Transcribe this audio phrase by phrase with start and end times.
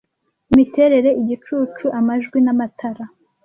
[0.51, 3.03] Imiterere, igicucu, amajwi n'amatara